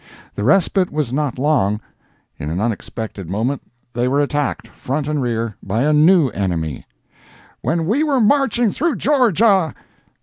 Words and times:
The 0.33 0.43
respite 0.43 0.91
was 0.91 1.13
not 1.13 1.37
long. 1.37 1.79
In 2.39 2.49
an 2.49 2.59
unexpected 2.59 3.29
moment 3.29 3.61
they 3.93 4.07
were 4.07 4.19
attacked, 4.19 4.67
front 4.67 5.07
and 5.07 5.21
rear, 5.21 5.55
by 5.61 5.83
a 5.83 5.93
new 5.93 6.29
enemy—"When 6.29 7.85
we 7.85 8.01
were 8.01 8.19
marching 8.19 8.71
through 8.71 8.95
Georgia!" 8.95 9.75